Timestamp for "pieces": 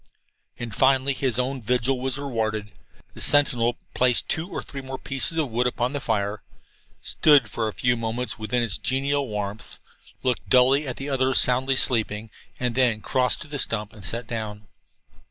4.97-5.37